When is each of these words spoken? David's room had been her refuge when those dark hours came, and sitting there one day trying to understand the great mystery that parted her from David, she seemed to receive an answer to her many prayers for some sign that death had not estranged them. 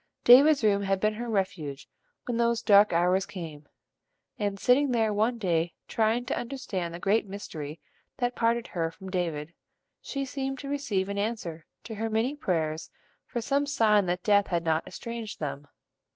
David's 0.23 0.63
room 0.63 0.81
had 0.81 0.99
been 0.99 1.13
her 1.13 1.29
refuge 1.29 1.87
when 2.25 2.37
those 2.37 2.63
dark 2.63 2.91
hours 2.91 3.27
came, 3.27 3.67
and 4.39 4.59
sitting 4.59 4.89
there 4.89 5.13
one 5.13 5.37
day 5.37 5.75
trying 5.87 6.25
to 6.25 6.35
understand 6.35 6.91
the 6.91 6.99
great 6.99 7.27
mystery 7.27 7.79
that 8.17 8.35
parted 8.35 8.65
her 8.65 8.89
from 8.89 9.11
David, 9.11 9.53
she 10.01 10.25
seemed 10.25 10.57
to 10.57 10.67
receive 10.67 11.07
an 11.07 11.19
answer 11.19 11.67
to 11.83 11.93
her 11.93 12.09
many 12.09 12.35
prayers 12.35 12.89
for 13.27 13.41
some 13.41 13.67
sign 13.67 14.07
that 14.07 14.23
death 14.23 14.47
had 14.47 14.63
not 14.63 14.87
estranged 14.87 15.39
them. 15.39 15.67